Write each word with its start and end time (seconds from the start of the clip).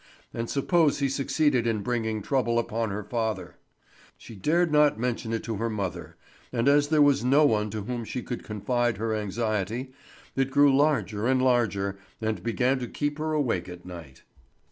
And 0.33 0.49
suppose 0.49 0.97
he 0.97 1.07
succeeded 1.07 1.67
in 1.67 1.83
bringing 1.83 2.23
trouble 2.23 2.57
upon 2.57 2.89
her 2.89 3.03
father! 3.03 3.57
She 4.17 4.33
dared 4.35 4.71
not 4.71 4.97
mention 4.99 5.31
it 5.31 5.43
to 5.43 5.57
her 5.57 5.69
mother, 5.69 6.15
and 6.51 6.67
as 6.67 6.87
there 6.87 7.03
was 7.03 7.23
no 7.23 7.45
one 7.45 7.69
to 7.69 7.83
whom 7.83 8.03
she 8.03 8.23
could 8.23 8.43
confide 8.43 8.97
her 8.97 9.13
anxiety, 9.13 9.93
it 10.35 10.49
grew 10.49 10.75
larger 10.75 11.27
and 11.27 11.39
larger, 11.39 11.99
and 12.19 12.41
began 12.41 12.79
to 12.79 12.87
keep 12.87 13.19
her 13.19 13.31
awake 13.33 13.69
at 13.69 13.85
night. 13.85 14.23